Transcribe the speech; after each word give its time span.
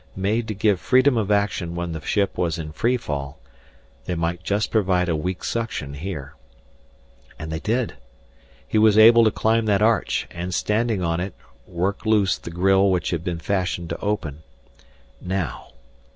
Made 0.15 0.47
to 0.47 0.55
give 0.55 0.79
freedom 0.79 1.15
of 1.15 1.29
action 1.29 1.75
when 1.75 1.91
the 1.91 2.01
ship 2.01 2.35
was 2.35 2.57
in 2.57 2.71
free 2.71 2.97
fall, 2.97 3.37
they 4.05 4.15
might 4.15 4.41
just 4.41 4.71
provide 4.71 5.07
a 5.07 5.15
weak 5.15 5.43
suction 5.43 5.93
here. 5.93 6.33
And 7.37 7.51
they 7.51 7.59
did! 7.59 7.97
He 8.67 8.79
was 8.79 8.97
able 8.97 9.23
to 9.25 9.29
climb 9.29 9.67
that 9.67 9.83
arch 9.83 10.25
and, 10.31 10.55
standing 10.55 11.03
on 11.03 11.19
it, 11.19 11.35
work 11.67 12.03
loose 12.03 12.35
the 12.39 12.49
grille 12.49 12.89
which 12.89 13.11
had 13.11 13.23
been 13.23 13.37
fashioned 13.37 13.89
to 13.89 13.99
open. 13.99 14.41
Now.... 15.21 15.67